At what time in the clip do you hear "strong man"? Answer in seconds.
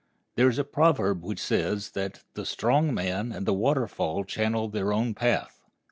2.43-3.31